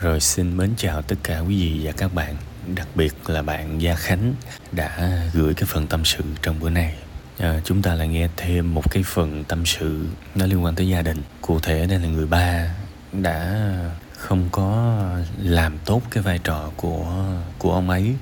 Rồi 0.00 0.20
xin 0.20 0.56
mến 0.56 0.70
chào 0.76 1.02
tất 1.02 1.16
cả 1.22 1.38
quý 1.38 1.62
vị 1.62 1.80
và 1.82 1.92
các 1.92 2.14
bạn 2.14 2.36
Đặc 2.76 2.88
biệt 2.94 3.30
là 3.30 3.42
bạn 3.42 3.82
Gia 3.82 3.94
Khánh 3.94 4.34
đã 4.72 5.20
gửi 5.32 5.54
cái 5.54 5.64
phần 5.66 5.86
tâm 5.86 6.04
sự 6.04 6.24
trong 6.42 6.60
bữa 6.60 6.70
nay. 6.70 6.94
À, 7.38 7.60
Chúng 7.64 7.82
ta 7.82 7.94
lại 7.94 8.08
nghe 8.08 8.28
thêm 8.36 8.74
một 8.74 8.90
cái 8.90 9.02
phần 9.06 9.44
tâm 9.44 9.66
sự 9.66 10.06
nó 10.34 10.46
liên 10.46 10.64
quan 10.64 10.74
tới 10.74 10.88
gia 10.88 11.02
đình. 11.02 11.22
Cụ 11.40 11.60
thể 11.60 11.86
đây 11.86 11.98
là 11.98 12.08
người 12.08 12.26
ba 12.26 12.74
đã 13.12 13.66
không 14.16 14.48
có 14.52 14.98
làm 15.38 15.78
tốt 15.84 16.02
cái 16.10 16.22
vai 16.22 16.38
trò 16.38 16.70
của 16.76 17.24
của 17.58 17.72
ông 17.72 17.90
ấy 17.90 18.14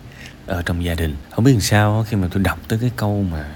ở 0.46 0.62
trong 0.62 0.84
gia 0.84 0.94
đình. 0.94 1.16
Không 1.30 1.44
biết 1.44 1.52
làm 1.52 1.60
sao 1.60 2.06
khi 2.08 2.16
mà 2.16 2.28
tôi 2.30 2.42
đọc 2.42 2.58
tới 2.68 2.78
cái 2.78 2.90
câu 2.96 3.22
mà 3.30 3.54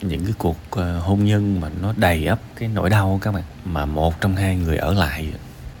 những 0.00 0.24
cái 0.24 0.34
cuộc 0.38 0.58
à, 0.70 0.98
hôn 1.00 1.24
nhân 1.24 1.60
mà 1.60 1.68
nó 1.82 1.94
đầy 1.96 2.26
ắp 2.26 2.38
cái 2.56 2.68
nỗi 2.68 2.90
đau 2.90 3.18
các 3.22 3.32
bạn 3.32 3.44
mà 3.64 3.86
một 3.86 4.20
trong 4.20 4.36
hai 4.36 4.56
người 4.56 4.76
ở 4.76 4.94
lại 4.94 5.32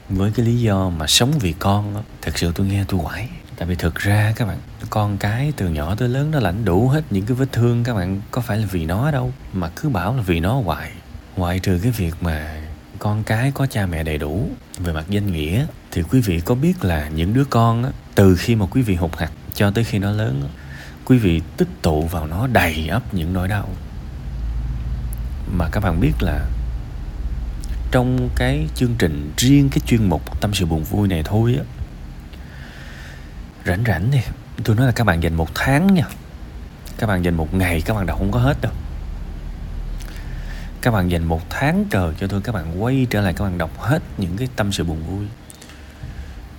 với 0.08 0.32
cái 0.34 0.46
lý 0.46 0.60
do 0.60 0.88
mà 0.88 1.06
sống 1.06 1.32
vì 1.38 1.52
con 1.58 1.94
đó, 1.94 2.02
thật 2.22 2.38
sự 2.38 2.52
tôi 2.54 2.66
nghe 2.66 2.84
tôi 2.88 3.00
quải. 3.04 3.28
Tại 3.56 3.68
vì 3.68 3.74
thực 3.74 3.94
ra 3.94 4.32
các 4.36 4.48
bạn 4.48 4.58
con 4.90 5.18
cái 5.18 5.52
từ 5.56 5.68
nhỏ 5.68 5.94
tới 5.94 6.08
lớn 6.08 6.30
nó 6.30 6.40
lãnh 6.40 6.64
đủ 6.64 6.88
hết 6.88 7.02
những 7.10 7.26
cái 7.26 7.34
vết 7.34 7.52
thương 7.52 7.84
các 7.84 7.94
bạn 7.94 8.20
có 8.30 8.40
phải 8.40 8.58
là 8.58 8.66
vì 8.70 8.84
nó 8.84 9.10
đâu 9.10 9.32
mà 9.52 9.68
cứ 9.76 9.88
bảo 9.88 10.16
là 10.16 10.22
vì 10.22 10.40
nó 10.40 10.60
hoài. 10.60 10.90
Ngoại 11.36 11.58
trừ 11.58 11.80
cái 11.82 11.92
việc 11.92 12.14
mà 12.20 12.60
con 12.98 13.24
cái 13.24 13.52
có 13.54 13.66
cha 13.66 13.86
mẹ 13.86 14.02
đầy 14.02 14.18
đủ. 14.18 14.48
Về 14.78 14.92
mặt 14.92 15.04
danh 15.08 15.32
nghĩa 15.32 15.66
thì 15.90 16.02
quý 16.02 16.20
vị 16.20 16.40
có 16.40 16.54
biết 16.54 16.84
là 16.84 17.08
những 17.08 17.34
đứa 17.34 17.44
con 17.44 17.84
á, 17.84 17.90
từ 18.14 18.36
khi 18.36 18.54
mà 18.54 18.66
quý 18.66 18.82
vị 18.82 18.94
hụt 18.94 19.16
hạt 19.16 19.30
cho 19.54 19.70
tới 19.70 19.84
khi 19.84 19.98
nó 19.98 20.10
lớn 20.10 20.42
á, 20.42 20.48
quý 21.04 21.18
vị 21.18 21.42
tích 21.56 21.68
tụ 21.82 22.02
vào 22.02 22.26
nó 22.26 22.46
đầy 22.46 22.88
ắp 22.88 23.14
những 23.14 23.32
nỗi 23.32 23.48
đau. 23.48 23.68
Mà 25.52 25.68
các 25.72 25.80
bạn 25.80 26.00
biết 26.00 26.12
là 26.20 26.46
trong 27.90 28.28
cái 28.36 28.68
chương 28.74 28.94
trình, 28.98 29.32
riêng 29.36 29.68
cái 29.70 29.80
chuyên 29.86 30.08
mục 30.08 30.40
tâm 30.40 30.54
sự 30.54 30.66
buồn 30.66 30.84
vui 30.84 31.08
này 31.08 31.22
thôi 31.24 31.58
á. 31.58 31.64
Rảnh 33.66 33.84
rảnh 33.86 34.08
thì 34.12 34.20
tôi 34.64 34.76
nói 34.76 34.86
là 34.86 34.92
các 34.92 35.04
bạn 35.04 35.22
dành 35.22 35.34
một 35.34 35.48
tháng 35.54 35.94
nha. 35.94 36.04
Các 36.98 37.06
bạn 37.06 37.24
dành 37.24 37.34
một 37.34 37.54
ngày, 37.54 37.80
các 37.80 37.94
bạn 37.94 38.06
đọc 38.06 38.18
không 38.18 38.30
có 38.30 38.38
hết 38.38 38.60
đâu. 38.60 38.72
Các 40.80 40.90
bạn 40.90 41.10
dành 41.10 41.24
một 41.24 41.50
tháng 41.50 41.84
trời 41.90 42.14
cho 42.20 42.26
tôi, 42.26 42.40
các 42.40 42.52
bạn 42.52 42.82
quay 42.82 43.06
trở 43.10 43.20
lại, 43.20 43.32
các 43.32 43.44
bạn 43.44 43.58
đọc 43.58 43.80
hết 43.80 44.02
những 44.18 44.36
cái 44.36 44.48
tâm 44.56 44.72
sự 44.72 44.84
buồn 44.84 45.02
vui. 45.06 45.26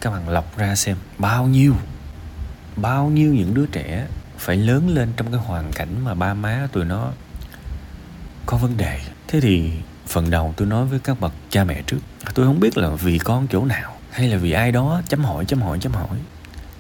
Các 0.02 0.10
bạn 0.10 0.30
lọc 0.30 0.58
ra 0.58 0.76
xem 0.76 0.98
bao 1.18 1.48
nhiêu 1.48 1.76
bao 2.76 3.10
nhiêu 3.10 3.34
những 3.34 3.54
đứa 3.54 3.66
trẻ 3.66 4.08
phải 4.38 4.58
lớn 4.58 4.90
lên 4.90 5.10
trong 5.18 5.32
cái 5.32 5.42
hoàn 5.42 5.72
cảnh 5.72 6.04
mà 6.04 6.14
ba 6.14 6.34
má 6.34 6.68
tụi 6.72 6.86
nó 6.86 7.12
có 8.46 8.58
vấn 8.58 8.78
đề. 8.78 9.00
Thế 9.28 9.40
thì 9.42 9.72
phần 10.08 10.30
đầu 10.30 10.54
tôi 10.58 10.68
nói 10.68 10.86
với 10.86 11.00
các 11.00 11.20
bậc 11.20 11.34
cha 11.50 11.64
mẹ 11.64 11.82
trước, 11.82 12.00
tôi 12.34 12.46
không 12.46 12.60
biết 12.60 12.78
là 12.78 12.90
vì 12.90 13.18
con 13.18 13.48
chỗ 13.52 13.66
nào, 13.66 13.96
hay 14.12 14.28
là 14.28 14.38
vì 14.38 14.52
ai 14.52 14.72
đó 14.72 15.02
chấm 15.08 15.24
hỏi 15.24 15.46
chấm 15.46 15.62
hỏi 15.62 15.78
chấm 15.82 15.92
hỏi. 15.92 16.18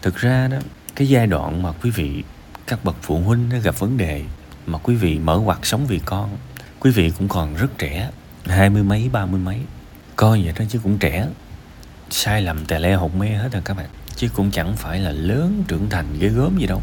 Thực 0.02 0.16
ra 0.16 0.47
đó, 0.47 0.58
cái 0.95 1.09
giai 1.09 1.28
đoạn 1.28 1.64
mà 1.64 1.72
quý 1.72 1.89
vị, 1.89 2.23
các 2.67 2.83
bậc 2.83 2.95
phụ 3.02 3.20
huynh 3.20 3.50
gặp 3.64 3.80
vấn 3.80 3.98
đề 3.98 4.23
mà 4.66 4.78
quý 4.78 4.95
vị 4.95 5.20
mở 5.20 5.36
hoạt 5.38 5.66
sống 5.66 5.88
vì 5.88 6.00
con, 6.05 6.38
quý 6.80 6.92
vị 6.92 7.11
cũng 7.17 7.28
còn 7.28 7.55
rất 7.55 7.78
trẻ, 7.78 8.09
hai 8.45 8.70
mươi 8.70 8.83
mấy, 8.83 9.09
ba 9.11 9.25
mươi 9.25 9.39
mấy. 9.39 9.59
Coi 10.16 10.44
vậy 10.44 10.53
đó 10.59 10.66
chứ 10.70 10.80
cũng 10.83 10.98
trẻ. 10.98 11.28
Sai 12.09 12.42
lầm 12.42 12.66
tè 12.66 12.80
le 12.80 12.95
hột 12.95 13.16
me 13.16 13.36
hết 13.36 13.50
rồi 13.52 13.61
các 13.66 13.78
bạn. 13.78 13.89
Chứ 14.16 14.30
cũng 14.33 14.52
chẳng 14.52 14.75
phải 14.75 15.00
là 15.00 15.11
lớn, 15.11 15.64
trưởng 15.67 15.89
thành, 15.89 16.05
ghê 16.20 16.28
gớm 16.28 16.58
gì 16.58 16.67
đâu. 16.67 16.81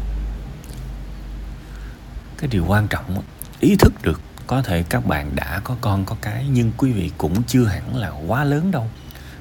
Cái 2.37 2.47
điều 2.47 2.65
quan 2.67 2.87
trọng 2.87 3.21
ý 3.59 3.75
thức 3.75 3.93
được 4.03 4.21
có 4.47 4.61
thể 4.61 4.83
các 4.83 5.05
bạn 5.05 5.35
đã 5.35 5.61
có 5.63 5.75
con, 5.81 6.05
có 6.05 6.15
cái, 6.21 6.45
nhưng 6.51 6.71
quý 6.77 6.91
vị 6.91 7.11
cũng 7.17 7.43
chưa 7.43 7.65
hẳn 7.65 7.95
là 7.95 8.09
quá 8.27 8.43
lớn 8.43 8.71
đâu. 8.71 8.87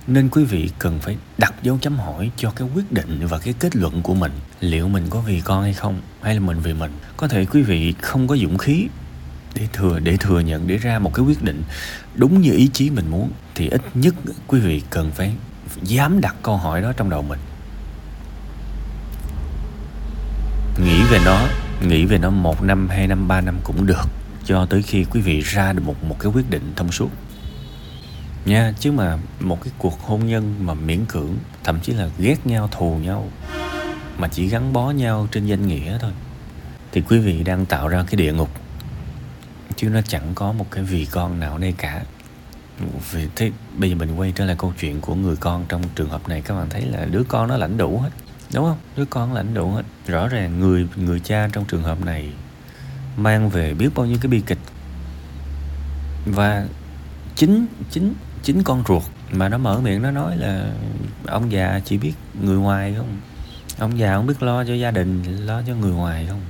Nên 0.07 0.29
quý 0.29 0.45
vị 0.45 0.71
cần 0.79 1.01
phải 1.01 1.17
đặt 1.39 1.55
dấu 1.63 1.79
chấm 1.81 1.97
hỏi 1.97 2.31
cho 2.37 2.51
cái 2.51 2.69
quyết 2.75 2.93
định 2.93 3.27
và 3.27 3.39
cái 3.39 3.55
kết 3.59 3.77
luận 3.77 4.03
của 4.03 4.15
mình. 4.15 4.33
Liệu 4.61 4.89
mình 4.89 5.07
có 5.11 5.21
vì 5.21 5.41
con 5.41 5.63
hay 5.63 5.73
không? 5.73 6.01
Hay 6.23 6.35
là 6.35 6.41
mình 6.41 6.61
vì 6.61 6.75
mình? 6.75 6.93
Có 7.17 7.29
thể 7.29 7.45
quý 7.45 7.63
vị 7.63 7.95
không 8.03 8.29
có 8.29 8.37
dũng 8.37 8.59
khí 8.59 8.89
để 9.55 9.69
thừa 9.73 9.99
để 9.99 10.17
thừa 10.17 10.41
nhận, 10.41 10.67
để 10.67 10.77
ra 10.77 10.99
một 10.99 11.15
cái 11.15 11.25
quyết 11.25 11.43
định 11.43 11.63
đúng 12.15 12.41
như 12.41 12.53
ý 12.53 12.71
chí 12.73 12.91
mình 12.91 13.11
muốn, 13.11 13.31
thì 13.55 13.69
ít 13.69 13.83
nhất 13.95 14.15
quý 14.47 14.61
vị 14.61 14.83
cần 14.91 15.11
phải 15.11 15.35
dám 15.83 16.21
đặt 16.21 16.37
câu 16.43 16.57
hỏi 16.57 16.83
đó 16.83 16.93
trong 16.97 17.11
đầu 17.11 17.23
mình. 17.23 17.41
Nghĩ 20.85 21.03
về 21.11 21.19
nó, 21.25 21.47
nghĩ 21.83 22.05
về 22.05 22.19
nó 22.19 22.31
một 22.31 22.63
năm, 22.63 22.89
hai 22.89 23.07
năm, 23.07 23.29
ba 23.29 23.41
năm 23.41 23.59
cũng 23.65 23.87
được 23.87 24.09
cho 24.45 24.67
tới 24.67 24.83
khi 24.83 25.05
quý 25.05 25.21
vị 25.21 25.41
ra 25.41 25.73
được 25.73 25.83
một 25.85 26.05
một 26.05 26.17
cái 26.21 26.33
quyết 26.33 26.51
định 26.51 26.73
thông 26.77 26.93
suốt. 26.93 27.11
Nha, 28.45 28.73
chứ 28.81 28.93
mà 28.93 29.19
một 29.41 29.63
cái 29.65 29.73
cuộc 29.79 30.01
hôn 30.01 30.27
nhân 30.27 30.55
mà 30.61 30.75
miễn 30.75 31.05
cưỡng, 31.05 31.37
thậm 31.65 31.81
chí 31.81 31.93
là 31.93 32.09
ghét 32.19 32.47
nhau, 32.47 32.69
thù 32.73 32.97
nhau, 32.97 33.29
mà 34.19 34.29
chỉ 34.29 34.47
gắn 34.47 34.73
bó 34.73 34.91
nhau 34.91 35.29
trên 35.33 35.47
danh 35.47 35.69
nghĩa 35.69 35.99
thôi, 36.01 36.13
thì 36.93 37.01
quý 37.01 37.19
vị 37.19 37.43
đang 37.43 37.67
tạo 37.67 37.89
ra 37.89 38.05
cái 38.07 38.17
địa 38.17 38.33
ngục. 38.33 38.51
Chứ 39.77 39.89
nó 39.89 40.01
chẳng 40.01 40.33
có 40.35 40.53
một 40.53 40.67
cái 40.71 40.85
vì 40.85 41.05
con 41.05 41.41
nào 41.41 41.59
đây 41.59 41.75
cả. 41.79 42.03
Vì 43.11 43.29
thế, 43.37 43.51
bây 43.77 43.91
giờ 43.91 43.97
mình 43.97 44.17
quay 44.17 44.33
trở 44.37 44.45
lại 44.45 44.57
câu 44.59 44.73
chuyện 44.81 45.01
của 45.01 45.15
người 45.15 45.37
con 45.37 45.65
trong 45.69 45.83
trường 45.95 46.09
hợp 46.09 46.29
này, 46.29 46.41
các 46.41 46.55
bạn 46.55 46.69
thấy 46.71 46.83
là 46.83 47.05
đứa 47.05 47.23
con 47.29 47.49
nó 47.49 47.57
lãnh 47.57 47.77
đủ 47.77 47.99
hết, 47.99 48.11
đúng 48.55 48.65
không? 48.65 48.79
Đứa 48.97 49.05
con 49.05 49.33
lãnh 49.33 49.55
đủ 49.55 49.71
hết. 49.71 49.83
Rõ 50.07 50.29
ràng 50.29 50.61
người 50.61 50.89
người 50.97 51.21
cha 51.21 51.49
trong 51.53 51.65
trường 51.65 51.83
hợp 51.83 52.01
này 52.05 52.33
mang 53.17 53.49
về 53.49 53.75
biết 53.75 53.89
bao 53.95 54.07
nhiêu 54.07 54.19
cái 54.21 54.29
bi 54.29 54.41
kịch. 54.41 54.59
Và 56.27 56.67
chính 57.37 57.67
chính 57.91 58.15
chính 58.43 58.63
con 58.63 58.83
ruột 58.89 59.03
mà 59.33 59.49
nó 59.49 59.59
mở 59.59 59.81
miệng 59.81 60.03
nó 60.03 60.11
nói 60.11 60.37
là 60.37 60.71
ông 61.27 61.53
già 61.53 61.81
chỉ 61.85 61.99
biết 61.99 62.13
người 62.43 62.57
ngoài 62.57 62.95
không? 62.97 63.17
Ông 63.79 63.99
già 63.99 64.15
không 64.17 64.27
biết 64.27 64.43
lo 64.43 64.65
cho 64.65 64.75
gia 64.75 64.91
đình, 64.91 65.23
lo 65.47 65.63
cho 65.67 65.75
người 65.75 65.93
ngoài 65.93 66.27
không? 66.29 66.41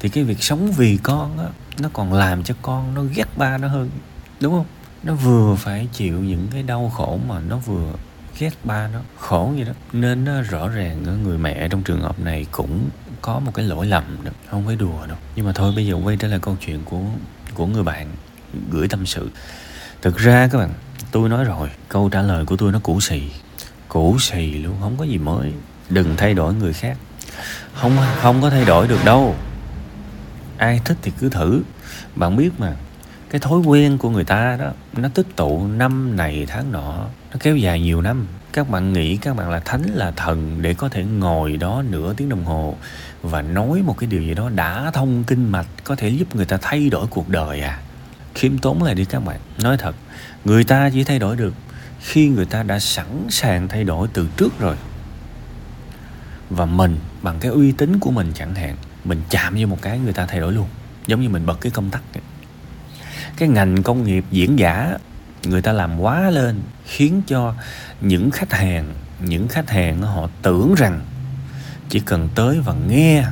Thì 0.00 0.08
cái 0.08 0.24
việc 0.24 0.42
sống 0.42 0.72
vì 0.72 0.98
con 1.02 1.38
á, 1.38 1.46
nó 1.80 1.88
còn 1.92 2.12
làm 2.12 2.42
cho 2.42 2.54
con 2.62 2.94
nó 2.94 3.02
ghét 3.14 3.28
ba 3.36 3.58
nó 3.58 3.68
hơn, 3.68 3.90
đúng 4.40 4.52
không? 4.52 4.66
Nó 5.02 5.14
vừa 5.14 5.54
phải 5.54 5.88
chịu 5.92 6.18
những 6.18 6.46
cái 6.52 6.62
đau 6.62 6.92
khổ 6.94 7.18
mà 7.28 7.40
nó 7.40 7.56
vừa 7.56 7.92
ghét 8.38 8.50
ba 8.64 8.88
nó, 8.88 9.00
khổ 9.18 9.52
vậy 9.56 9.64
đó. 9.64 9.72
Nên 9.92 10.24
nó 10.24 10.42
rõ 10.42 10.68
ràng 10.68 11.22
người 11.22 11.38
mẹ 11.38 11.68
trong 11.68 11.82
trường 11.82 12.00
hợp 12.00 12.20
này 12.20 12.46
cũng 12.52 12.88
có 13.24 13.38
một 13.38 13.54
cái 13.54 13.64
lỗi 13.64 13.86
lầm 13.86 14.04
đó, 14.24 14.30
không 14.50 14.66
phải 14.66 14.76
đùa 14.76 15.06
đâu. 15.06 15.16
Nhưng 15.36 15.46
mà 15.46 15.52
thôi, 15.52 15.72
bây 15.76 15.86
giờ 15.86 15.94
quay 16.04 16.16
trở 16.16 16.28
lại 16.28 16.38
câu 16.42 16.56
chuyện 16.66 16.80
của 16.84 17.00
của 17.54 17.66
người 17.66 17.82
bạn 17.82 18.08
gửi 18.70 18.88
tâm 18.88 19.06
sự. 19.06 19.30
Thực 20.02 20.16
ra 20.16 20.48
các 20.52 20.58
bạn, 20.58 20.70
tôi 21.12 21.28
nói 21.28 21.44
rồi, 21.44 21.70
câu 21.88 22.08
trả 22.08 22.22
lời 22.22 22.44
của 22.44 22.56
tôi 22.56 22.72
nó 22.72 22.80
cũ 22.82 23.00
xì 23.00 23.22
cũ 23.88 24.16
xì 24.20 24.50
luôn, 24.50 24.76
không 24.80 24.96
có 24.96 25.04
gì 25.04 25.18
mới. 25.18 25.52
Đừng 25.90 26.16
thay 26.16 26.34
đổi 26.34 26.54
người 26.54 26.72
khác. 26.72 26.96
Không 27.74 27.96
không 28.22 28.42
có 28.42 28.50
thay 28.50 28.64
đổi 28.64 28.88
được 28.88 29.04
đâu. 29.04 29.36
Ai 30.58 30.80
thích 30.84 30.96
thì 31.02 31.12
cứ 31.18 31.28
thử. 31.28 31.62
Bạn 32.14 32.36
biết 32.36 32.50
mà 32.58 32.76
cái 33.34 33.40
thói 33.40 33.58
quen 33.58 33.98
của 33.98 34.10
người 34.10 34.24
ta 34.24 34.56
đó, 34.56 34.72
nó 34.96 35.08
tích 35.08 35.26
tụ 35.36 35.66
năm 35.66 36.16
này 36.16 36.46
tháng 36.48 36.72
nọ, 36.72 37.06
nó 37.32 37.36
kéo 37.40 37.56
dài 37.56 37.80
nhiều 37.80 38.00
năm. 38.00 38.26
Các 38.52 38.70
bạn 38.70 38.92
nghĩ 38.92 39.16
các 39.16 39.36
bạn 39.36 39.50
là 39.50 39.60
thánh, 39.60 39.82
là 39.94 40.10
thần 40.10 40.62
để 40.62 40.74
có 40.74 40.88
thể 40.88 41.04
ngồi 41.04 41.56
đó 41.56 41.82
nửa 41.90 42.14
tiếng 42.14 42.28
đồng 42.28 42.44
hồ 42.44 42.76
và 43.22 43.42
nói 43.42 43.82
một 43.82 43.98
cái 43.98 44.06
điều 44.06 44.22
gì 44.22 44.34
đó 44.34 44.50
đã 44.54 44.90
thông 44.90 45.24
kinh 45.24 45.52
mạch, 45.52 45.66
có 45.84 45.96
thể 45.96 46.08
giúp 46.08 46.36
người 46.36 46.44
ta 46.44 46.58
thay 46.62 46.90
đổi 46.90 47.06
cuộc 47.06 47.28
đời 47.28 47.60
à? 47.60 47.80
Khiêm 48.34 48.58
tốn 48.58 48.82
lại 48.82 48.94
đi 48.94 49.04
các 49.04 49.24
bạn. 49.24 49.40
Nói 49.62 49.76
thật, 49.76 49.94
người 50.44 50.64
ta 50.64 50.90
chỉ 50.90 51.04
thay 51.04 51.18
đổi 51.18 51.36
được 51.36 51.54
khi 52.00 52.28
người 52.28 52.46
ta 52.46 52.62
đã 52.62 52.78
sẵn 52.78 53.26
sàng 53.30 53.68
thay 53.68 53.84
đổi 53.84 54.08
từ 54.12 54.28
trước 54.36 54.58
rồi. 54.58 54.76
Và 56.50 56.64
mình, 56.64 56.98
bằng 57.22 57.38
cái 57.40 57.50
uy 57.50 57.72
tín 57.72 57.98
của 57.98 58.10
mình 58.10 58.32
chẳng 58.34 58.54
hạn, 58.54 58.76
mình 59.04 59.22
chạm 59.30 59.56
vô 59.60 59.66
một 59.66 59.82
cái 59.82 59.98
người 59.98 60.12
ta 60.12 60.26
thay 60.26 60.40
đổi 60.40 60.52
luôn. 60.52 60.66
Giống 61.06 61.20
như 61.20 61.28
mình 61.28 61.46
bật 61.46 61.60
cái 61.60 61.72
công 61.72 61.90
tắc 61.90 62.02
cái 63.36 63.48
ngành 63.48 63.82
công 63.82 64.04
nghiệp 64.04 64.24
diễn 64.30 64.58
giả, 64.58 64.98
người 65.44 65.62
ta 65.62 65.72
làm 65.72 66.00
quá 66.00 66.30
lên, 66.30 66.60
khiến 66.84 67.22
cho 67.26 67.54
những 68.00 68.30
khách 68.30 68.52
hàng, 68.52 68.94
những 69.20 69.48
khách 69.48 69.70
hàng 69.70 70.02
họ 70.02 70.28
tưởng 70.42 70.74
rằng 70.76 71.00
chỉ 71.88 72.00
cần 72.00 72.28
tới 72.34 72.60
và 72.64 72.74
nghe 72.88 73.24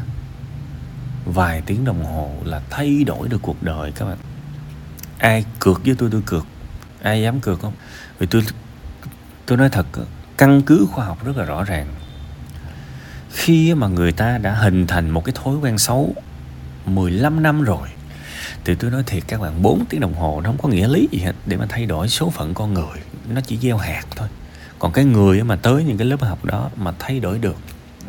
vài 1.25 1.63
tiếng 1.67 1.85
đồng 1.85 2.05
hồ 2.05 2.31
là 2.45 2.61
thay 2.71 3.05
đổi 3.05 3.29
được 3.29 3.39
cuộc 3.43 3.63
đời 3.63 3.93
các 3.93 4.05
bạn. 4.05 4.19
Ai 5.19 5.45
cược 5.59 5.85
với 5.85 5.95
tôi 5.99 6.09
tôi 6.13 6.23
cược. 6.27 6.47
Ai 7.03 7.23
dám 7.23 7.41
cược 7.41 7.61
không? 7.61 7.73
Vì 8.19 8.27
tôi 8.27 8.43
tôi 9.47 9.59
nói 9.59 9.69
thật, 9.69 9.87
căn 10.37 10.63
cứ 10.63 10.87
khoa 10.93 11.05
học 11.05 11.25
rất 11.25 11.37
là 11.37 11.45
rõ 11.45 11.65
ràng. 11.65 11.87
Khi 13.31 13.75
mà 13.75 13.87
người 13.89 14.13
ta 14.13 14.39
đã 14.39 14.55
hình 14.55 14.87
thành 14.87 15.11
một 15.11 15.25
cái 15.25 15.35
thói 15.45 15.57
quen 15.57 15.79
xấu 15.79 16.15
15 16.87 17.43
năm 17.43 17.63
rồi 17.63 17.89
thì 18.65 18.75
tôi 18.75 18.91
nói 18.91 19.03
thiệt 19.07 19.23
các 19.27 19.41
bạn 19.41 19.63
4 19.63 19.85
tiếng 19.89 20.01
đồng 20.01 20.15
hồ 20.15 20.41
nó 20.41 20.51
không 20.51 20.59
có 20.63 20.69
nghĩa 20.69 20.89
lý 20.89 21.09
gì 21.13 21.19
hết 21.19 21.33
để 21.47 21.57
mà 21.57 21.67
thay 21.69 21.87
đổi 21.87 22.09
số 22.09 22.31
phận 22.31 22.55
con 22.55 22.75
người. 22.75 22.99
Nó 23.29 23.41
chỉ 23.41 23.59
gieo 23.59 23.77
hạt 23.77 24.05
thôi. 24.17 24.29
Còn 24.79 24.93
cái 24.93 25.05
người 25.05 25.45
mà 25.45 25.57
tới 25.57 25.85
những 25.85 25.97
cái 25.97 26.07
lớp 26.07 26.21
học 26.21 26.45
đó 26.45 26.71
mà 26.77 26.93
thay 26.99 27.21
đổi 27.21 27.39
được, 27.39 27.57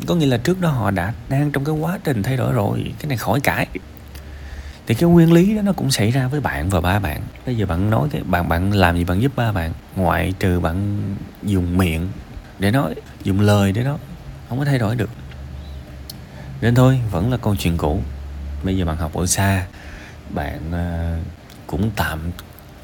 có 0.06 0.14
nghĩa 0.14 0.26
là 0.26 0.36
trước 0.36 0.60
đó 0.60 0.68
họ 0.68 0.90
đã 0.90 1.12
đang 1.28 1.50
trong 1.50 1.64
cái 1.64 1.74
quá 1.74 1.98
trình 2.04 2.22
thay 2.22 2.36
đổi 2.36 2.52
rồi, 2.52 2.92
cái 2.98 3.08
này 3.08 3.16
khỏi 3.16 3.40
cãi. 3.40 3.66
Thì 4.86 4.94
cái 4.94 5.10
nguyên 5.10 5.32
lý 5.32 5.56
đó 5.56 5.62
nó 5.62 5.72
cũng 5.72 5.90
xảy 5.90 6.10
ra 6.10 6.28
với 6.28 6.40
bạn 6.40 6.68
và 6.70 6.80
ba 6.80 6.98
bạn. 6.98 7.22
Bây 7.46 7.56
giờ 7.56 7.66
bạn 7.66 7.90
nói 7.90 8.08
cái, 8.10 8.22
bạn 8.24 8.48
bạn 8.48 8.72
làm 8.72 8.96
gì 8.96 9.04
bạn 9.04 9.22
giúp 9.22 9.32
ba 9.36 9.52
bạn? 9.52 9.72
Ngoại 9.96 10.34
trừ 10.38 10.60
bạn 10.60 11.00
dùng 11.42 11.76
miệng 11.76 12.08
để 12.58 12.70
nói, 12.70 12.94
dùng 13.24 13.40
lời 13.40 13.72
để 13.72 13.82
nói, 13.82 13.98
không 14.48 14.58
có 14.58 14.64
thay 14.64 14.78
đổi 14.78 14.96
được. 14.96 15.10
Nên 16.60 16.74
thôi, 16.74 17.00
vẫn 17.10 17.30
là 17.30 17.36
câu 17.36 17.56
chuyện 17.56 17.76
cũ. 17.76 18.00
Bây 18.62 18.76
giờ 18.76 18.84
bạn 18.84 18.96
học 18.96 19.14
ở 19.14 19.26
xa 19.26 19.66
bạn 20.30 20.60
ờ, 20.72 21.16
cũng 21.66 21.90
tạm 21.96 22.20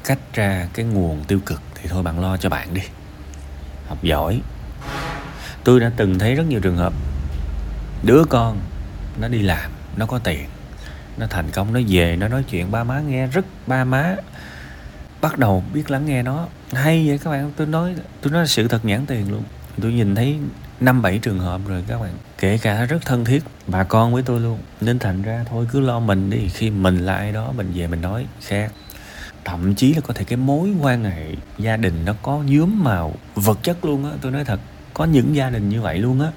cách 0.03 0.19
ra 0.33 0.67
cái 0.73 0.85
nguồn 0.85 1.23
tiêu 1.23 1.39
cực 1.45 1.61
thì 1.75 1.89
thôi 1.89 2.03
bạn 2.03 2.19
lo 2.19 2.37
cho 2.37 2.49
bạn 2.49 2.73
đi. 2.73 2.81
Học 3.87 4.03
giỏi. 4.03 4.41
Tôi 5.63 5.79
đã 5.79 5.91
từng 5.97 6.19
thấy 6.19 6.35
rất 6.35 6.43
nhiều 6.47 6.59
trường 6.59 6.77
hợp, 6.77 6.93
đứa 8.03 8.23
con 8.29 8.59
nó 9.19 9.27
đi 9.27 9.41
làm, 9.41 9.71
nó 9.97 10.05
có 10.05 10.19
tiền, 10.19 10.45
nó 11.17 11.27
thành 11.29 11.51
công, 11.53 11.73
nó 11.73 11.79
về, 11.87 12.15
nó 12.15 12.27
nói 12.27 12.43
chuyện, 12.49 12.71
ba 12.71 12.83
má 12.83 12.99
nghe 12.99 13.27
rất 13.27 13.45
ba 13.67 13.83
má. 13.83 14.15
Bắt 15.21 15.37
đầu 15.37 15.63
biết 15.73 15.91
lắng 15.91 16.05
nghe 16.05 16.23
nó. 16.23 16.47
Hay 16.73 17.07
vậy 17.07 17.17
các 17.17 17.29
bạn, 17.29 17.51
tôi 17.55 17.67
nói 17.67 17.95
tôi 18.21 18.33
nói 18.33 18.47
sự 18.47 18.67
thật 18.67 18.85
nhãn 18.85 19.05
tiền 19.05 19.31
luôn. 19.31 19.43
Tôi 19.81 19.93
nhìn 19.93 20.15
thấy 20.15 20.39
năm, 20.79 21.01
bảy 21.01 21.17
trường 21.17 21.39
hợp 21.39 21.61
rồi 21.67 21.83
các 21.87 22.01
bạn 22.01 22.13
kể 22.41 22.57
cả 22.57 22.85
rất 22.85 23.05
thân 23.05 23.25
thiết, 23.25 23.43
bà 23.67 23.83
con 23.83 24.13
với 24.13 24.23
tôi 24.23 24.39
luôn. 24.39 24.59
Nên 24.81 24.99
thành 24.99 25.21
ra 25.21 25.45
thôi, 25.49 25.67
cứ 25.71 25.79
lo 25.79 25.99
mình 25.99 26.29
đi, 26.29 26.49
khi 26.49 26.69
mình 26.69 27.05
là 27.05 27.15
ai 27.15 27.31
đó, 27.31 27.53
mình 27.57 27.71
về 27.75 27.87
mình 27.87 28.01
nói 28.01 28.25
khác 28.41 28.71
thậm 29.45 29.75
chí 29.75 29.93
là 29.93 30.01
có 30.01 30.13
thể 30.13 30.23
cái 30.23 30.37
mối 30.37 30.69
quan 30.81 31.03
hệ 31.03 31.35
gia 31.57 31.77
đình 31.77 32.05
nó 32.05 32.13
có 32.21 32.37
nhuốm 32.37 32.83
màu 32.83 33.15
vật 33.35 33.59
chất 33.63 33.85
luôn 33.85 34.05
á, 34.05 34.11
tôi 34.21 34.31
nói 34.31 34.45
thật, 34.45 34.59
có 34.93 35.05
những 35.05 35.35
gia 35.35 35.49
đình 35.49 35.69
như 35.69 35.81
vậy 35.81 35.97
luôn 35.97 36.21
á. 36.21 36.31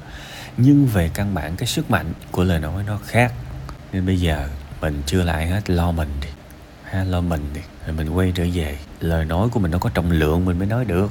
Nhưng 0.57 0.87
về 0.87 1.11
căn 1.15 1.35
bản, 1.35 1.57
cái 1.57 1.67
sức 1.67 1.91
mạnh 1.91 2.13
của 2.31 2.45
lời 2.45 2.61
nói 2.61 2.85
nó 2.87 2.99
khác. 3.07 3.33
Nên 3.93 4.07
bây 4.07 4.21
giờ 4.21 4.49
mình 4.81 5.03
chưa 5.07 5.23
lại 5.23 5.47
hết 5.47 5.71
lo 5.71 5.93
mình 5.93 6.09
đi, 6.23 6.29
ha, 6.85 7.05
lo 7.05 7.21
mình 7.21 7.41
đi, 7.55 7.61
rồi 7.87 7.97
mình 7.97 8.09
quay 8.09 8.33
trở 8.35 8.45
về. 8.55 8.79
Lời 9.01 9.25
nói 9.25 9.49
của 9.49 9.61
mình 9.61 9.71
nó 9.71 9.79
có 9.79 9.91
trọng 9.95 10.11
lượng, 10.11 10.45
mình 10.45 10.59
mới 10.59 10.69
nói 10.69 10.85
được 10.85 11.11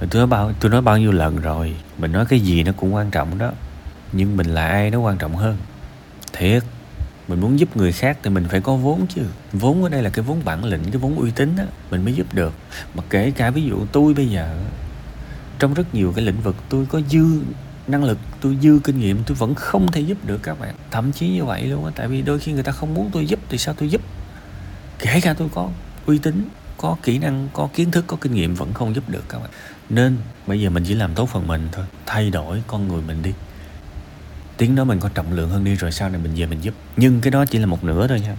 tôi 0.00 0.20
nói 0.20 0.26
bao, 0.26 0.52
tôi 0.60 0.70
nói 0.70 0.82
bao 0.82 0.98
nhiêu 0.98 1.12
lần 1.12 1.36
rồi, 1.36 1.76
mình 1.98 2.12
nói 2.12 2.26
cái 2.26 2.40
gì 2.40 2.62
nó 2.62 2.72
cũng 2.72 2.94
quan 2.94 3.10
trọng 3.10 3.38
đó. 3.38 3.52
Nhưng 4.12 4.36
mình 4.36 4.46
là 4.46 4.66
ai 4.66 4.90
nó 4.90 4.98
quan 4.98 5.18
trọng 5.18 5.36
hơn? 5.36 5.56
Thiệt, 6.32 6.62
mình 7.28 7.40
muốn 7.40 7.58
giúp 7.58 7.76
người 7.76 7.92
khác 7.92 8.18
thì 8.22 8.30
mình 8.30 8.44
phải 8.48 8.60
có 8.60 8.76
vốn 8.76 9.06
chứ. 9.06 9.22
Vốn 9.52 9.82
ở 9.82 9.88
đây 9.88 10.02
là 10.02 10.10
cái 10.10 10.24
vốn 10.24 10.40
bản 10.44 10.64
lĩnh, 10.64 10.84
cái 10.84 10.96
vốn 10.96 11.16
uy 11.16 11.30
tín 11.30 11.56
á, 11.56 11.64
mình 11.90 12.04
mới 12.04 12.14
giúp 12.14 12.34
được. 12.34 12.52
Mà 12.94 13.02
kể 13.10 13.30
cả 13.30 13.50
ví 13.50 13.62
dụ 13.62 13.86
tôi 13.92 14.14
bây 14.14 14.26
giờ, 14.26 14.58
trong 15.58 15.74
rất 15.74 15.94
nhiều 15.94 16.12
cái 16.16 16.24
lĩnh 16.24 16.40
vực 16.40 16.56
tôi 16.68 16.86
có 16.86 17.00
dư 17.10 17.24
năng 17.86 18.04
lực, 18.04 18.18
tôi 18.40 18.56
dư 18.62 18.80
kinh 18.84 19.00
nghiệm, 19.00 19.22
tôi 19.26 19.34
vẫn 19.34 19.54
không 19.54 19.92
thể 19.92 20.00
giúp 20.00 20.18
được 20.26 20.42
các 20.42 20.60
bạn. 20.60 20.74
Thậm 20.90 21.12
chí 21.12 21.28
như 21.28 21.44
vậy 21.44 21.66
luôn 21.66 21.84
á, 21.84 21.92
tại 21.94 22.08
vì 22.08 22.22
đôi 22.22 22.38
khi 22.38 22.52
người 22.52 22.62
ta 22.62 22.72
không 22.72 22.94
muốn 22.94 23.10
tôi 23.12 23.26
giúp 23.26 23.40
thì 23.48 23.58
sao 23.58 23.74
tôi 23.78 23.88
giúp? 23.88 24.00
Kể 24.98 25.20
cả 25.20 25.34
tôi 25.34 25.48
có 25.54 25.68
uy 26.06 26.18
tín, 26.18 26.48
có 26.76 26.96
kỹ 27.02 27.18
năng, 27.18 27.48
có 27.52 27.68
kiến 27.74 27.90
thức, 27.90 28.04
có 28.06 28.16
kinh 28.20 28.34
nghiệm 28.34 28.54
vẫn 28.54 28.74
không 28.74 28.94
giúp 28.94 29.08
được 29.08 29.24
các 29.28 29.38
bạn 29.38 29.50
nên, 29.90 30.16
bây 30.46 30.60
giờ 30.60 30.70
mình 30.70 30.84
chỉ 30.86 30.94
làm 30.94 31.14
tốt 31.14 31.28
phần 31.32 31.46
mình 31.46 31.68
thôi. 31.72 31.84
Thay 32.06 32.30
đổi 32.30 32.62
con 32.66 32.88
người 32.88 33.02
mình 33.02 33.22
đi. 33.22 33.32
Tiếng 34.56 34.76
đó 34.76 34.84
mình 34.84 35.00
có 35.00 35.08
trọng 35.14 35.32
lượng 35.32 35.50
hơn 35.50 35.64
đi, 35.64 35.74
rồi 35.74 35.92
sau 35.92 36.08
này 36.08 36.20
mình 36.22 36.32
về 36.36 36.46
mình 36.46 36.60
giúp. 36.60 36.74
Nhưng 36.96 37.20
cái 37.20 37.30
đó 37.30 37.44
chỉ 37.44 37.58
là 37.58 37.66
một 37.66 37.84
nửa 37.84 38.08
thôi 38.08 38.20
nha. 38.20 38.36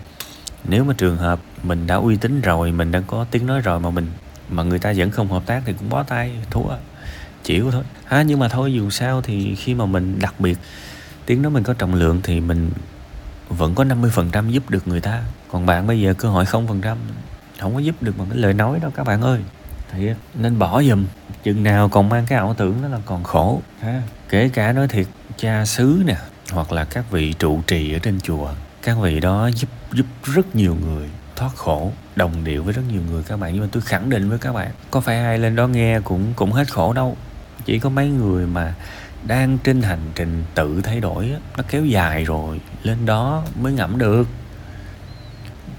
Nếu 0.63 0.83
mà 0.83 0.93
trường 0.97 1.17
hợp 1.17 1.39
mình 1.63 1.87
đã 1.87 1.95
uy 1.95 2.17
tín 2.17 2.41
rồi, 2.41 2.71
mình 2.71 2.91
đã 2.91 3.01
có 3.07 3.25
tiếng 3.31 3.45
nói 3.45 3.61
rồi 3.61 3.79
mà 3.79 3.89
mình, 3.89 4.07
mà 4.49 4.63
người 4.63 4.79
ta 4.79 4.93
vẫn 4.97 5.11
không 5.11 5.31
hợp 5.31 5.43
tác 5.45 5.61
thì 5.65 5.73
cũng 5.73 5.89
bó 5.89 6.03
tay, 6.03 6.31
thua. 6.49 6.75
Chịu 7.43 7.71
thôi. 7.71 7.83
Ha, 8.05 8.21
nhưng 8.21 8.39
mà 8.39 8.47
thôi, 8.47 8.73
dù 8.73 8.89
sao 8.89 9.21
thì 9.21 9.55
khi 9.55 9.73
mà 9.73 9.85
mình 9.85 10.19
đặc 10.19 10.39
biệt, 10.39 10.57
tiếng 11.25 11.41
đó 11.41 11.49
mình 11.49 11.63
có 11.63 11.73
trọng 11.73 11.95
lượng 11.95 12.19
thì 12.23 12.39
mình 12.39 12.71
vẫn 13.49 13.75
có 13.75 13.83
50% 13.83 14.49
giúp 14.49 14.69
được 14.69 14.87
người 14.87 15.01
ta. 15.01 15.23
Còn 15.51 15.65
bạn 15.65 15.87
bây 15.87 16.01
giờ 16.01 16.13
cơ 16.13 16.29
hội 16.29 16.45
không 16.45 16.67
phần 16.67 16.81
trăm, 16.81 16.97
không 17.59 17.73
có 17.73 17.79
giúp 17.79 17.95
được 18.01 18.17
bằng 18.17 18.27
cái 18.29 18.37
lời 18.37 18.53
nói 18.53 18.79
đâu, 18.79 18.91
các 18.95 19.03
bạn 19.07 19.21
ơi 19.21 19.39
thì 19.91 20.09
nên 20.33 20.59
bỏ 20.59 20.83
dùm 20.83 21.05
chừng 21.43 21.63
nào 21.63 21.89
còn 21.89 22.09
mang 22.09 22.25
cái 22.25 22.37
ảo 22.37 22.53
tưởng 22.57 22.81
đó 22.81 22.87
là 22.87 22.99
còn 23.05 23.23
khổ. 23.23 23.61
Ha. 23.81 24.01
Kể 24.29 24.49
cả 24.53 24.71
nói 24.71 24.87
thiệt 24.87 25.07
cha 25.37 25.65
xứ 25.65 26.03
nè 26.05 26.15
hoặc 26.51 26.71
là 26.71 26.85
các 26.85 27.11
vị 27.11 27.33
trụ 27.33 27.61
trì 27.67 27.93
ở 27.93 27.99
trên 27.99 28.19
chùa 28.19 28.49
các 28.83 28.97
vị 29.01 29.19
đó 29.19 29.47
giúp 29.47 29.69
giúp 29.93 30.05
rất 30.23 30.55
nhiều 30.55 30.75
người 30.75 31.09
thoát 31.35 31.55
khổ 31.55 31.91
đồng 32.15 32.43
điệu 32.43 32.63
với 32.63 32.73
rất 32.73 32.81
nhiều 32.91 33.01
người 33.09 33.23
các 33.23 33.39
bạn. 33.39 33.53
Nhưng 33.53 33.61
mà 33.61 33.69
tôi 33.71 33.81
khẳng 33.81 34.09
định 34.09 34.29
với 34.29 34.39
các 34.39 34.53
bạn 34.53 34.71
có 34.91 35.01
phải 35.01 35.23
ai 35.23 35.37
lên 35.37 35.55
đó 35.55 35.67
nghe 35.67 35.99
cũng 35.99 36.33
cũng 36.35 36.51
hết 36.51 36.73
khổ 36.73 36.93
đâu. 36.93 37.17
Chỉ 37.65 37.79
có 37.79 37.89
mấy 37.89 38.09
người 38.09 38.47
mà 38.47 38.73
đang 39.27 39.57
trên 39.57 39.81
hành 39.81 40.11
trình 40.15 40.43
tự 40.55 40.81
thay 40.81 40.99
đổi 40.99 41.31
nó 41.57 41.63
kéo 41.69 41.85
dài 41.85 42.23
rồi 42.23 42.61
lên 42.83 43.05
đó 43.05 43.43
mới 43.61 43.73
ngẫm 43.73 43.97
được 43.97 44.27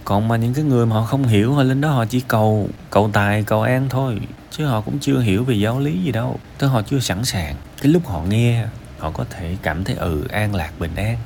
còn 0.04 0.28
mà 0.28 0.36
những 0.36 0.54
cái 0.54 0.64
người 0.64 0.86
mà 0.86 0.96
họ 0.96 1.02
không 1.02 1.24
hiểu 1.24 1.54
họ 1.54 1.62
lên 1.62 1.80
đó 1.80 1.90
họ 1.90 2.04
chỉ 2.04 2.20
cầu 2.20 2.68
cầu 2.90 3.10
tài, 3.12 3.42
cầu 3.42 3.62
an 3.62 3.86
thôi. 3.88 4.18
Chứ 4.50 4.66
họ 4.66 4.80
cũng 4.80 4.98
chưa 4.98 5.20
hiểu 5.20 5.44
về 5.44 5.54
giáo 5.54 5.80
lý 5.80 6.02
gì 6.02 6.12
đâu. 6.12 6.38
Tức 6.58 6.66
họ 6.66 6.82
chưa 6.82 6.98
sẵn 6.98 7.24
sàng. 7.24 7.54
Cái 7.82 7.92
lúc 7.92 8.08
họ 8.08 8.22
nghe, 8.22 8.64
họ 8.98 9.10
có 9.10 9.24
thể 9.30 9.56
cảm 9.62 9.84
thấy 9.84 9.96
ừ 9.96 10.26
an 10.30 10.54
lạc, 10.54 10.72
bình 10.78 10.94
an. 10.96 11.16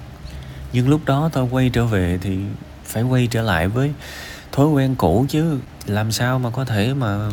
Nhưng 0.72 0.88
lúc 0.88 1.00
đó 1.06 1.30
tôi 1.32 1.48
quay 1.50 1.70
trở 1.70 1.84
về 1.84 2.18
thì 2.22 2.38
phải 2.84 3.02
quay 3.02 3.28
trở 3.30 3.42
lại 3.42 3.68
với 3.68 3.92
thói 4.52 4.66
quen 4.66 4.94
cũ 4.94 5.26
chứ. 5.28 5.58
Làm 5.86 6.12
sao 6.12 6.38
mà 6.38 6.50
có 6.50 6.64
thể 6.64 6.94
mà 6.94 7.30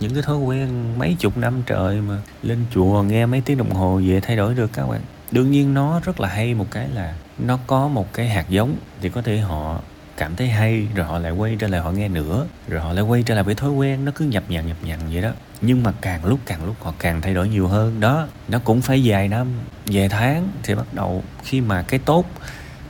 những 0.00 0.14
cái 0.14 0.22
thói 0.22 0.36
quen 0.36 0.98
mấy 0.98 1.16
chục 1.18 1.36
năm 1.36 1.62
trời 1.66 2.00
mà 2.00 2.16
lên 2.42 2.64
chùa 2.74 3.02
nghe 3.02 3.26
mấy 3.26 3.40
tiếng 3.40 3.58
đồng 3.58 3.70
hồ 3.70 4.00
về 4.06 4.20
thay 4.20 4.36
đổi 4.36 4.54
được 4.54 4.70
các 4.72 4.86
bạn? 4.86 5.00
Đương 5.30 5.50
nhiên 5.50 5.74
nó 5.74 6.00
rất 6.04 6.20
là 6.20 6.28
hay 6.28 6.54
một 6.54 6.66
cái 6.70 6.88
là 6.88 7.14
nó 7.38 7.58
có 7.66 7.88
một 7.88 8.12
cái 8.12 8.28
hạt 8.28 8.48
giống 8.48 8.76
thì 9.00 9.08
có 9.08 9.22
thể 9.22 9.38
họ 9.38 9.80
cảm 10.16 10.36
thấy 10.36 10.48
hay, 10.48 10.86
rồi 10.94 11.06
họ 11.06 11.18
lại 11.18 11.32
quay 11.32 11.56
trở 11.58 11.68
lại 11.68 11.80
họ 11.80 11.90
nghe 11.90 12.08
nữa, 12.08 12.46
rồi 12.68 12.80
họ 12.80 12.92
lại 12.92 13.04
quay 13.04 13.22
trở 13.22 13.34
lại 13.34 13.44
với 13.44 13.54
thói 13.54 13.70
quen 13.70 14.04
nó 14.04 14.12
cứ 14.14 14.24
nhập 14.24 14.44
nhằn 14.48 14.66
nhập 14.66 14.76
nhằn 14.82 14.98
vậy 15.12 15.22
đó. 15.22 15.30
Nhưng 15.60 15.82
mà 15.82 15.92
càng 16.00 16.24
lúc 16.24 16.40
càng 16.46 16.64
lúc 16.64 16.76
họ 16.82 16.94
càng 16.98 17.20
thay 17.20 17.34
đổi 17.34 17.48
nhiều 17.48 17.68
hơn. 17.68 18.00
Đó, 18.00 18.26
nó 18.48 18.58
cũng 18.58 18.80
phải 18.82 19.02
vài 19.04 19.28
năm, 19.28 19.48
vài 19.86 20.08
tháng 20.08 20.48
thì 20.62 20.74
bắt 20.74 20.86
đầu 20.92 21.24
khi 21.44 21.60
mà 21.60 21.82
cái 21.82 22.00
tốt, 22.04 22.24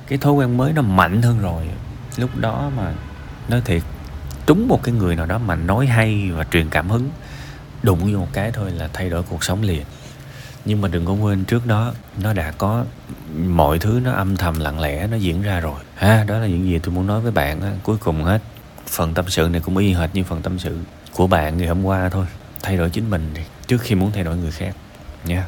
cái 0.06 0.18
thói 0.18 0.32
quen 0.32 0.56
mới 0.56 0.72
nó 0.72 0.82
mạnh 0.82 1.22
hơn 1.22 1.40
rồi, 1.40 1.64
lúc 2.16 2.30
đó 2.36 2.70
mà 2.76 2.94
nói 3.48 3.62
thiệt, 3.64 3.82
trúng 4.46 4.68
một 4.68 4.82
cái 4.82 4.94
người 4.94 5.16
nào 5.16 5.26
đó 5.26 5.38
mà 5.38 5.54
nói 5.54 5.86
hay 5.86 6.30
và 6.30 6.44
truyền 6.44 6.70
cảm 6.70 6.90
hứng, 6.90 7.10
đụng 7.82 8.12
vô 8.12 8.18
một 8.18 8.28
cái 8.32 8.52
thôi 8.52 8.70
là 8.70 8.88
thay 8.92 9.10
đổi 9.10 9.22
cuộc 9.22 9.44
sống 9.44 9.62
liền 9.62 9.82
nhưng 10.64 10.80
mà 10.80 10.88
đừng 10.88 11.06
có 11.06 11.12
quên, 11.12 11.44
trước 11.44 11.66
đó 11.66 11.92
nó 12.22 12.32
đã 12.32 12.52
có 12.58 12.84
mọi 13.46 13.78
thứ 13.78 14.00
nó 14.04 14.12
âm 14.12 14.36
thầm 14.36 14.60
lặng 14.60 14.80
lẽ 14.80 15.06
nó 15.10 15.16
diễn 15.16 15.42
ra 15.42 15.60
rồi. 15.60 15.80
Ha, 15.94 16.24
đó 16.24 16.38
là 16.38 16.46
những 16.46 16.64
gì 16.64 16.78
tôi 16.78 16.94
muốn 16.94 17.06
nói 17.06 17.20
với 17.20 17.32
bạn 17.32 17.60
á. 17.60 17.70
cuối 17.82 17.96
cùng 17.96 18.24
hết, 18.24 18.42
phần 18.86 19.14
tâm 19.14 19.24
sự 19.28 19.48
này 19.48 19.60
cũng 19.60 19.76
y 19.76 19.92
hệt 19.92 20.14
như 20.14 20.24
phần 20.24 20.42
tâm 20.42 20.58
sự 20.58 20.78
của 21.12 21.26
bạn 21.26 21.58
ngày 21.58 21.68
hôm 21.68 21.84
qua 21.84 22.08
thôi. 22.08 22.26
Thay 22.62 22.76
đổi 22.76 22.90
chính 22.90 23.10
mình 23.10 23.30
đi, 23.34 23.42
trước 23.66 23.80
khi 23.80 23.94
muốn 23.94 24.12
thay 24.12 24.24
đổi 24.24 24.36
người 24.36 24.50
khác, 24.50 24.74
nha. 25.24 25.46